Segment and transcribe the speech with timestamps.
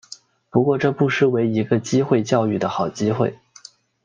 [0.49, 3.37] 不过这不失为一个机会教育的好机会